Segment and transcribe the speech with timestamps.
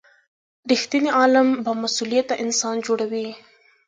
[0.71, 3.27] رښتینی علم بامسؤلیته انسان جوړوي.